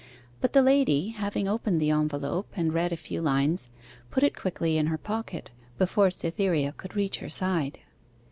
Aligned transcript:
But 0.39 0.53
the 0.53 0.63
lady, 0.63 1.09
having 1.09 1.47
opened 1.47 1.79
the 1.79 1.91
envelope 1.91 2.47
and 2.55 2.73
read 2.73 2.91
a 2.91 2.97
few 2.97 3.21
lines, 3.21 3.69
put 4.09 4.23
it 4.23 4.35
quickly 4.35 4.77
in 4.79 4.87
her 4.87 4.97
pocket, 4.97 5.51
before 5.77 6.09
Cytherea 6.09 6.71
could 6.71 6.95
reach 6.95 7.17
her 7.17 7.29
side. 7.29 7.77